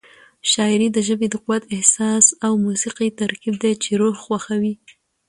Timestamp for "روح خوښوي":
4.01-4.73